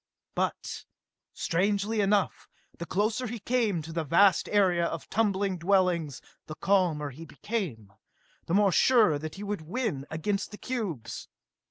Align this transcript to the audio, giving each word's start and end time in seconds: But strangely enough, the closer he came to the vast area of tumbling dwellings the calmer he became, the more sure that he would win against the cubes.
But 0.33 0.85
strangely 1.31 2.01
enough, 2.01 2.47
the 2.79 2.87
closer 2.87 3.27
he 3.27 3.37
came 3.37 3.83
to 3.83 3.93
the 3.93 4.03
vast 4.03 4.49
area 4.49 4.83
of 4.83 5.07
tumbling 5.11 5.59
dwellings 5.59 6.23
the 6.47 6.55
calmer 6.55 7.11
he 7.11 7.23
became, 7.23 7.93
the 8.47 8.55
more 8.55 8.71
sure 8.71 9.19
that 9.19 9.35
he 9.35 9.43
would 9.43 9.61
win 9.61 10.07
against 10.09 10.49
the 10.49 10.57
cubes. 10.57 11.27